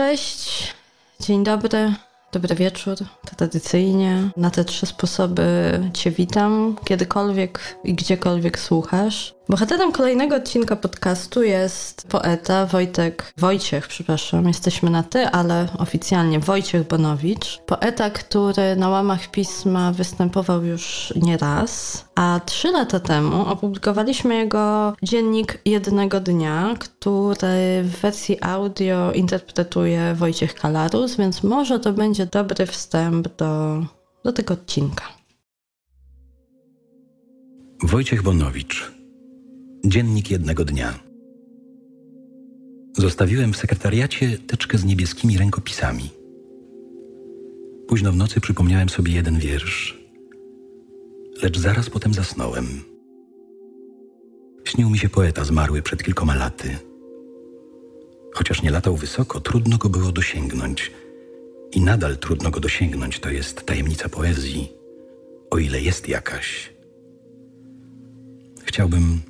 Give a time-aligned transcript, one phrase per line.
[0.00, 0.74] Cześć,
[1.20, 1.94] dzień dobry,
[2.32, 2.96] dobry wieczór.
[3.36, 9.34] Tradycyjnie na te trzy sposoby Cię witam, kiedykolwiek i gdziekolwiek słuchasz.
[9.50, 16.86] Bohaterem kolejnego odcinka podcastu jest poeta Wojtek, Wojciech, przepraszam, jesteśmy na ty, ale oficjalnie Wojciech
[16.88, 17.60] Bonowicz.
[17.66, 24.94] Poeta, który na łamach pisma występował już nie raz, a trzy lata temu opublikowaliśmy jego
[25.02, 32.66] dziennik jednego dnia, który w wersji audio interpretuje Wojciech Kalarus, więc może to będzie dobry
[32.66, 33.84] wstęp do,
[34.24, 35.04] do tego odcinka.
[37.82, 38.99] Wojciech Bonowicz
[39.84, 40.98] Dziennik jednego dnia.
[42.98, 46.10] Zostawiłem w sekretariacie teczkę z niebieskimi rękopisami.
[47.88, 50.00] Późno w nocy przypomniałem sobie jeden wiersz,
[51.42, 52.66] lecz zaraz potem zasnąłem.
[54.64, 56.78] Śnił mi się poeta zmarły przed kilkoma laty.
[58.34, 60.92] Chociaż nie latał wysoko, trudno go było dosięgnąć.
[61.72, 64.72] I nadal trudno go dosięgnąć, to jest tajemnica poezji,
[65.50, 66.72] o ile jest jakaś.
[68.64, 69.20] Chciałbym,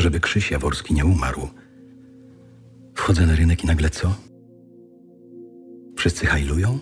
[0.00, 1.48] żeby Krzyś Jaworski nie umarł.
[2.94, 4.14] Wchodzę na rynek i nagle co?
[5.96, 6.78] Wszyscy hajlują?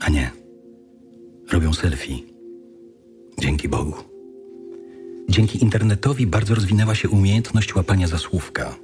[0.00, 0.30] A nie.
[1.52, 2.18] Robią selfie.
[3.38, 3.94] Dzięki Bogu.
[5.28, 8.74] Dzięki internetowi bardzo rozwinęła się umiejętność łapania za słówka.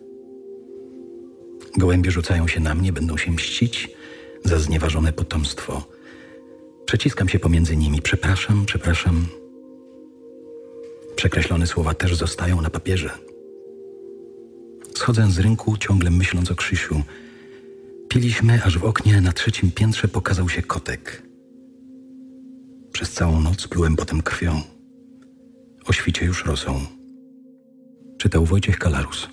[1.76, 3.90] Gołębie rzucają się na mnie, będą się mścić
[4.44, 5.88] za znieważone potomstwo.
[6.86, 8.02] Przeciskam się pomiędzy nimi.
[8.02, 9.26] Przepraszam, przepraszam.
[11.16, 13.10] Przekreślone słowa też zostają na papierze.
[14.94, 17.02] Schodzę z rynku, ciągle myśląc o Krzysiu.
[18.08, 21.22] Piliśmy, aż w oknie na trzecim piętrze pokazał się kotek.
[22.92, 24.60] Przez całą noc plułem potem krwią.
[25.86, 26.80] O świcie już rosą.
[28.18, 29.28] Czytał Wojciech Kalarus.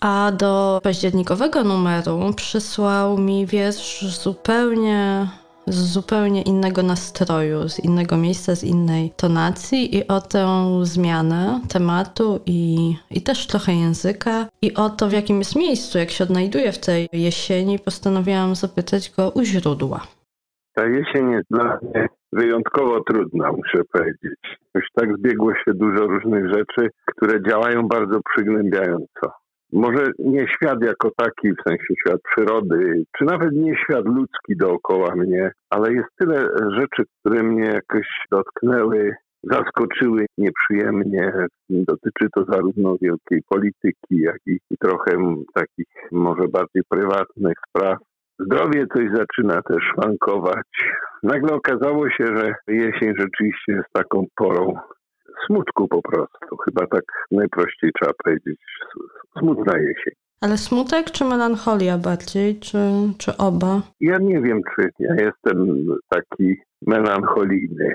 [0.00, 5.28] A do październikowego numeru przysłał mi wiersz zupełnie
[5.66, 10.46] z zupełnie innego nastroju, z innego miejsca, z innej tonacji i o tę
[10.82, 16.10] zmianę tematu i, i też trochę języka i o to, w jakim jest miejscu, jak
[16.10, 20.00] się odnajduje w tej jesieni, postanowiłam zapytać go u źródła.
[20.74, 24.58] Ta jesień jest dla mnie wyjątkowo trudna, muszę powiedzieć.
[24.74, 29.39] Już tak zbiegło się dużo różnych rzeczy, które działają bardzo przygnębiająco
[29.72, 35.14] może nie świat jako taki, w sensie świat przyrody, czy nawet nie świat ludzki dookoła
[35.16, 36.48] mnie, ale jest tyle
[36.78, 41.32] rzeczy, które mnie jakoś dotknęły, zaskoczyły nieprzyjemnie.
[41.70, 45.12] Dotyczy to zarówno wielkiej polityki, jak i trochę
[45.54, 47.98] takich może bardziej prywatnych spraw.
[48.38, 50.66] Zdrowie coś zaczyna też szwankować.
[51.22, 54.74] Nagle okazało się, że jesień rzeczywiście jest taką porą
[55.46, 56.56] smutku po prostu.
[56.64, 58.60] Chyba tak najprościej trzeba powiedzieć.
[59.38, 60.14] Smutna jesień.
[60.40, 62.78] Ale smutek czy melancholia bardziej, czy,
[63.18, 63.82] czy oba?
[64.00, 66.56] Ja nie wiem, czy ja jestem taki
[66.86, 67.94] melancholijny.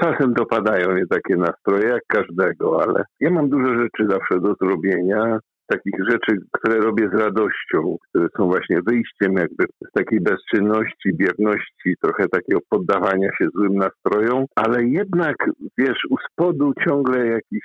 [0.00, 5.38] Czasem dopadają mnie takie nastroje, jak każdego, ale ja mam dużo rzeczy zawsze do zrobienia
[5.66, 11.94] takich rzeczy, które robię z radością, które są właśnie wyjściem jakby z takiej bezczynności, bierności,
[12.02, 15.36] trochę takiego poddawania się złym nastrojom, ale jednak,
[15.78, 17.62] wiesz, u spodu ciągle jakiś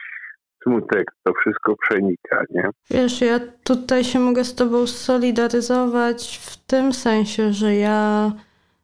[0.64, 2.70] smutek, to wszystko przenika, nie?
[2.92, 8.32] Wiesz, ja tutaj się mogę z tobą solidaryzować w tym sensie, że ja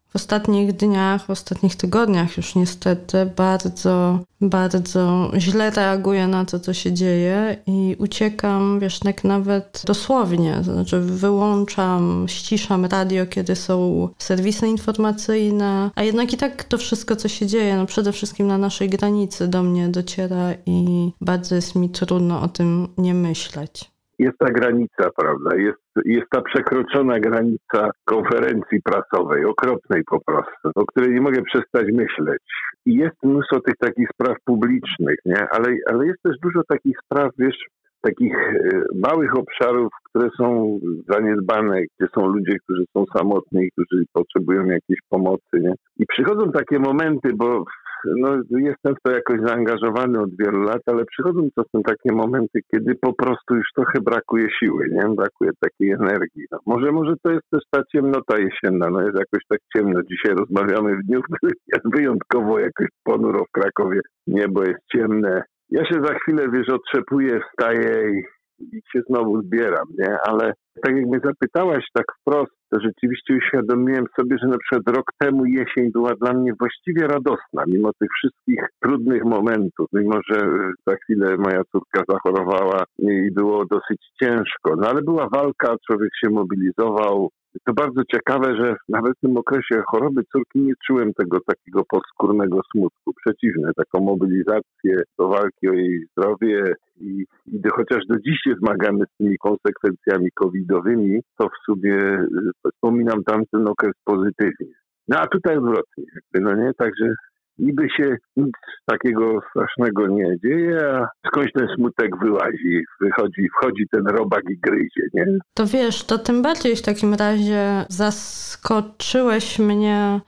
[0.10, 6.74] w ostatnich dniach, w ostatnich tygodniach już niestety bardzo, bardzo źle reaguję na to, co
[6.74, 14.10] się dzieje i uciekam, wiesz, tak nawet dosłownie, to znaczy wyłączam, ściszam radio, kiedy są
[14.18, 18.58] serwisy informacyjne, a jednak i tak to wszystko, co się dzieje, no przede wszystkim na
[18.58, 24.38] naszej granicy do mnie dociera i bardzo jest mi trudno o tym nie myśleć jest
[24.38, 25.56] ta granica, prawda?
[25.56, 31.88] Jest, jest ta przekroczona granica konferencji prasowej, okropnej po prostu, o której nie mogę przestać
[31.94, 32.42] myśleć.
[32.86, 35.50] I jest mnóstwo tych takich spraw publicznych, nie?
[35.52, 37.58] Ale, ale jest też dużo takich spraw, wiesz,
[38.02, 40.80] takich e, małych obszarów, które są
[41.10, 45.54] zaniedbane, gdzie są ludzie, którzy są samotni, którzy potrzebują jakiejś pomocy.
[45.54, 45.74] Nie?
[46.00, 47.66] I przychodzą takie momenty, bo
[48.06, 52.96] no, jestem w to jakoś zaangażowany od wielu lat, ale przychodzą czasem takie momenty, kiedy
[52.96, 55.16] po prostu już trochę brakuje siły, nie?
[55.16, 56.46] Brakuje takiej energii.
[56.52, 60.02] No, może, może to jest też ta ciemnota jesienna, no jest jakoś tak ciemno.
[60.04, 64.02] Dzisiaj rozmawiamy w dniu, który jest wyjątkowo jakoś ponuro w Krakowie.
[64.28, 65.44] Niebo jest ciemne.
[65.70, 68.24] Ja się za chwilę, wiesz, otrzepuję, wstaję i
[68.60, 70.18] i się znowu zbieram, nie?
[70.28, 75.06] Ale tak jak mnie zapytałaś tak wprost, to rzeczywiście uświadomiłem sobie, że na przykład rok
[75.18, 80.40] temu jesień była dla mnie właściwie radosna, mimo tych wszystkich trudnych momentów, mimo że
[80.88, 86.30] za chwilę moja córka zachorowała i było dosyć ciężko, no ale była walka, człowiek się
[86.30, 87.30] mobilizował,
[87.66, 92.60] to bardzo ciekawe, że nawet w tym okresie choroby córki nie czułem tego takiego podskórnego
[92.72, 93.14] smutku.
[93.26, 99.06] Przeciwnie, taką mobilizację do walki o jej zdrowie i, i chociaż do dziś się zmagamy
[99.06, 104.74] z tymi konsekwencjami covidowymi, to w sumie y, wspominam tamten okres pozytywnie.
[105.08, 106.72] No a tutaj odwrotnie, no nie?
[106.78, 107.16] Także
[107.60, 108.54] niby się nic
[108.86, 115.08] takiego strasznego nie dzieje, a skądś ten smutek wyłazi, wychodzi, wchodzi ten robak i gryzie,
[115.14, 115.26] nie?
[115.54, 120.20] To wiesz, to tym bardziej w takim razie zaskoczyłeś mnie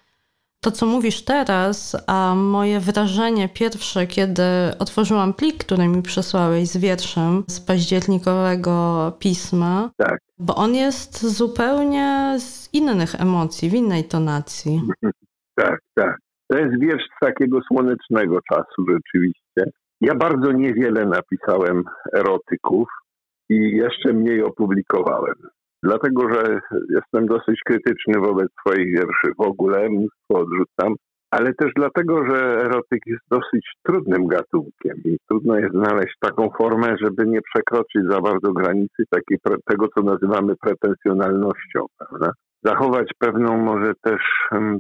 [0.62, 4.44] to, co mówisz teraz, a moje wrażenie pierwsze, kiedy
[4.80, 10.20] otworzyłam plik, który mi przesłałeś z wierszem z październikowego pisma, tak.
[10.40, 14.82] bo on jest zupełnie z innych emocji, w innej tonacji.
[15.56, 16.29] tak, tak.
[16.50, 19.80] To jest wiersz z takiego słonecznego czasu rzeczywiście.
[20.02, 22.88] Ja bardzo niewiele napisałem erotyków
[23.50, 25.36] i jeszcze mniej opublikowałem.
[25.84, 26.60] Dlatego, że
[26.90, 30.96] jestem dosyć krytyczny wobec swoich wierszy w ogóle, mnóstwo odrzucam,
[31.32, 32.36] ale też dlatego, że
[32.66, 38.22] erotyk jest dosyć trudnym gatunkiem i trudno jest znaleźć taką formę, żeby nie przekroczyć za
[38.22, 42.32] bardzo granicy takiej, tego, co nazywamy pretensjonalnością, prawda?
[42.64, 44.22] Zachować pewną może też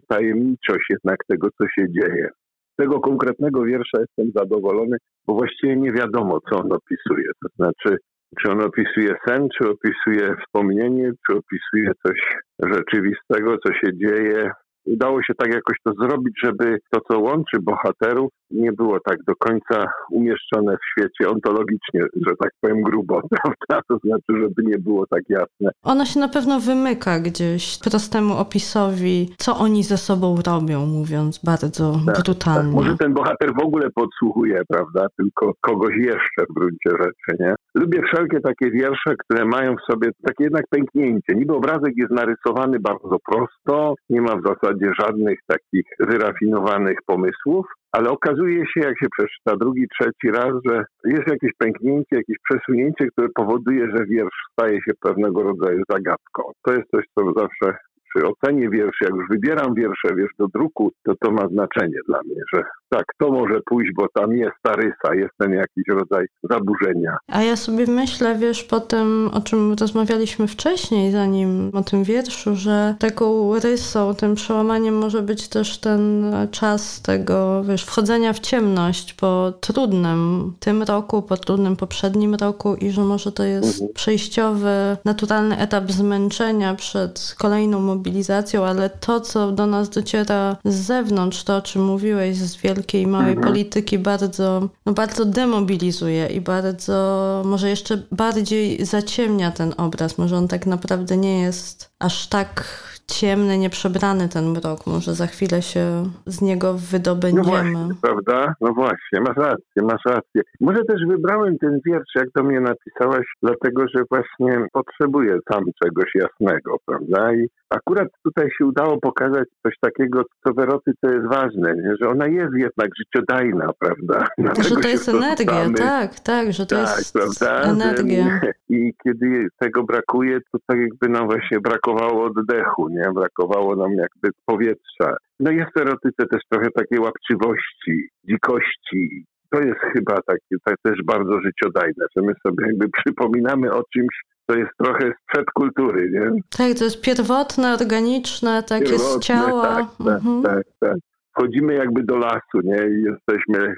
[0.07, 2.29] tajemniczość jednak tego, co się dzieje.
[2.73, 4.97] Z tego konkretnego wiersza jestem zadowolony,
[5.27, 7.31] bo właściwie nie wiadomo, co on opisuje.
[7.43, 7.97] To znaczy,
[8.39, 14.51] czy on opisuje sen, czy opisuje wspomnienie, czy opisuje coś rzeczywistego, co się dzieje,
[14.85, 19.35] udało się tak jakoś to zrobić, żeby to, co łączy bohaterów, nie było tak do
[19.35, 23.83] końca umieszczone w świecie ontologicznie, że tak powiem grubo, prawda?
[23.87, 25.71] To znaczy, żeby nie było tak jasne.
[25.83, 31.91] Ona się na pewno wymyka gdzieś prostemu opisowi, co oni ze sobą robią, mówiąc bardzo
[32.05, 32.75] tak, brutalnie.
[32.75, 32.83] Tak.
[32.83, 35.07] Może ten bohater w ogóle podsłuchuje, prawda?
[35.17, 37.55] Tylko kogoś jeszcze w gruncie rzeczy, nie?
[37.75, 41.35] Lubię wszelkie takie wiersze, które mają w sobie takie jednak pęknięcie.
[41.35, 48.09] Niby obrazek jest narysowany bardzo prosto, nie ma w zasadzie żadnych takich wyrafinowanych pomysłów, ale
[48.09, 53.27] okazuje się, jak się przeczyta drugi, trzeci raz, że jest jakieś pęknięcie, jakieś przesunięcie, które
[53.35, 56.51] powoduje, że wiersz staje się pewnego rodzaju zagadką.
[56.65, 57.77] To jest coś, co zawsze
[58.09, 62.19] przy ocenie wierszy, jak już wybieram wiersze, wiesz, do druku, to to ma znaczenie dla
[62.23, 66.25] mnie, że tak, to może pójść, bo tam jest ta rysa, jest ten jakiś rodzaj
[66.43, 67.17] zaburzenia.
[67.27, 72.55] A ja sobie myślę, wiesz, po tym, o czym rozmawialiśmy wcześniej, zanim o tym wierszu,
[72.55, 79.13] że taką rysą, tym przełamaniem może być też ten czas tego, wiesz, wchodzenia w ciemność
[79.13, 83.93] po trudnym tym roku, po trudnym poprzednim roku i że może to jest mhm.
[83.93, 91.43] przejściowy, naturalny etap zmęczenia przed kolejną mobilizacją, ale to, co do nas dociera z zewnątrz,
[91.43, 93.47] to o czym mówiłeś z wielkiej i małej mhm.
[93.47, 100.17] polityki bardzo, no bardzo demobilizuje i bardzo, może jeszcze bardziej zaciemnia ten obraz.
[100.17, 104.87] Może on tak naprawdę nie jest aż tak ciemny, nieprzebrany ten mrok.
[104.87, 107.43] Może za chwilę się z niego wydobędziemy.
[107.45, 108.53] No właśnie, prawda?
[108.61, 110.41] No właśnie, masz rację, masz rację.
[110.61, 116.15] Może też wybrałem ten wiersz, jak do mnie napisałaś, dlatego, że właśnie potrzebuję sam czegoś
[116.15, 117.33] jasnego, prawda?
[117.33, 121.95] I akurat tutaj się udało pokazać coś takiego, co w erotyce jest ważne, nie?
[122.01, 124.27] że ona jest jednak życiodajna, prawda?
[124.37, 127.61] Dlatego że to jest energia, tak, tak, że to tak, jest prawda?
[127.61, 128.39] energia.
[128.69, 132.98] I kiedy tego brakuje, to tak jakby nam właśnie brakowało oddechu, nie?
[132.99, 133.13] Nie?
[133.13, 135.17] Brakowało nam jakby powietrza.
[135.39, 139.25] No jest w erotyce też trochę takiej łapczywości, dzikości.
[139.51, 144.15] To jest chyba takie, to też bardzo życiodajne, że my sobie jakby przypominamy o czymś,
[144.49, 146.41] co jest trochę sprzed kultury, nie?
[146.57, 149.63] Tak, to jest pierwotne, organiczne, takie pierwotne, z ciała.
[149.63, 150.43] Tak, tak, mhm.
[150.43, 150.97] tak, tak.
[151.31, 152.87] Wchodzimy jakby do lasu, nie?
[152.87, 153.75] I jesteśmy,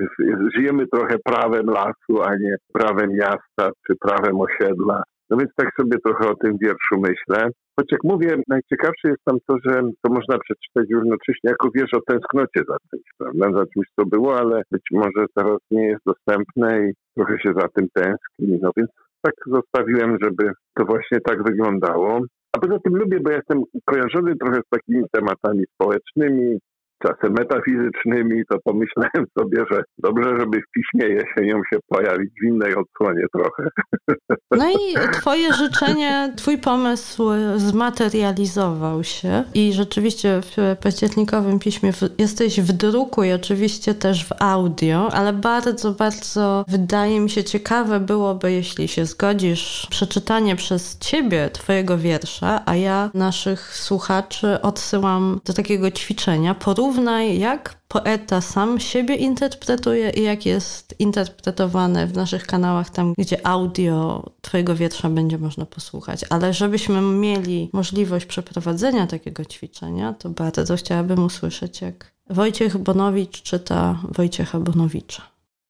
[0.55, 5.03] żyjemy trochę prawem lasu, a nie prawem miasta czy prawem osiedla.
[5.31, 7.49] No więc tak sobie trochę o tym wierszu myślę.
[7.79, 12.01] Choć jak mówię, najciekawsze jest tam to, że to można przeczytać równocześnie jako wiersz o
[12.07, 13.59] tęsknocie za czymś, prawda?
[13.59, 17.67] Za czymś, co było, ale być może teraz nie jest dostępne i trochę się za
[17.67, 18.59] tym tęskni.
[18.61, 18.89] No więc
[19.21, 22.21] tak zostawiłem, żeby to właśnie tak wyglądało.
[22.55, 26.59] A poza tym lubię, bo jestem kojarzony trochę z takimi tematami społecznymi,
[27.03, 32.75] czasem metafizycznymi, to pomyślałem sobie, że dobrze, żeby w piśmie jesienią się pojawić w innej
[32.75, 33.63] odsłonie trochę.
[34.57, 37.23] No i twoje życzenie, twój pomysł
[37.55, 45.09] zmaterializował się i rzeczywiście w październikowym piśmie jesteś w druku i oczywiście też w audio,
[45.13, 51.97] ale bardzo, bardzo wydaje mi się ciekawe byłoby, jeśli się zgodzisz, przeczytanie przez ciebie twojego
[51.97, 56.55] wiersza, a ja naszych słuchaczy odsyłam do takiego ćwiczenia.
[56.91, 63.47] Porównaj, jak poeta sam siebie interpretuje i jak jest interpretowane w naszych kanałach, tam gdzie
[63.47, 66.25] audio Twojego wiersza będzie można posłuchać.
[66.29, 73.99] Ale żebyśmy mieli możliwość przeprowadzenia takiego ćwiczenia, to bardzo chciałabym usłyszeć, jak Wojciech Bonowicz czyta
[74.17, 75.23] Wojciecha Bonowicza.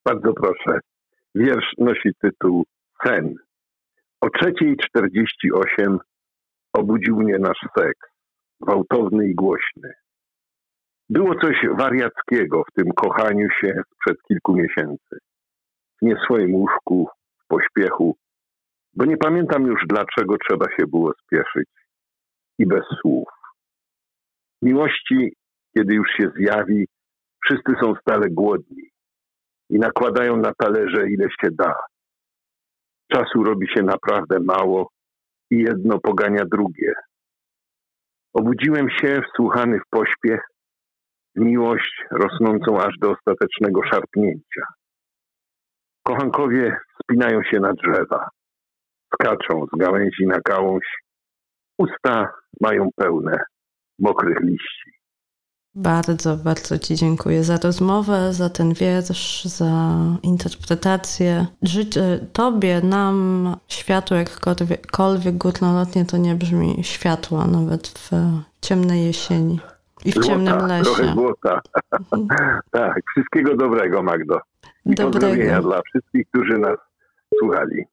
[0.06, 0.80] Bardzo proszę.
[1.36, 2.66] Wiersz nosi tytuł
[3.04, 3.36] Sen.
[4.22, 5.98] O 3.48
[6.74, 8.10] obudził mnie nasz seks,
[8.62, 9.94] gwałtowny i głośny.
[11.12, 15.18] Było coś wariackiego w tym kochaniu się sprzed kilku miesięcy.
[16.02, 17.10] W nie swoim łóżku,
[17.44, 18.16] w pośpiechu,
[18.94, 21.70] bo nie pamiętam już dlaczego trzeba się było spieszyć
[22.60, 23.28] i bez słów.
[24.62, 25.34] Miłości,
[25.78, 26.88] kiedy już się zjawi,
[27.46, 28.90] wszyscy są stale głodni
[29.70, 31.76] i nakładają na talerze ile się da.
[33.14, 34.90] Czasu robi się naprawdę mało
[35.50, 36.94] i jedno pogania drugie.
[38.34, 40.51] Obudziłem się wsłuchany w pośpiech
[41.36, 44.62] miłość rosnącą aż do ostatecznego szarpnięcia.
[46.04, 48.30] Kochankowie spinają się na drzewa,
[49.14, 50.86] skaczą z gałęzi na gałąź,
[51.78, 53.44] usta mają pełne
[54.00, 54.92] mokrych liści.
[55.76, 61.46] Bardzo, bardzo Ci dziękuję za rozmowę, za ten wiersz, za interpretację.
[61.62, 68.12] Życzę Tobie, nam światło jakkolwiek górnolotnie to nie brzmi światła, nawet w
[68.62, 69.60] ciemnej jesieni.
[70.06, 70.84] I w złota, ciemnym lesie.
[70.84, 71.62] Trochę złota.
[72.72, 74.40] tak, wszystkiego dobrego, Magdo.
[74.86, 75.12] I dobrego.
[75.12, 76.78] pozdrowienia dla wszystkich, którzy nas
[77.40, 77.86] słuchali.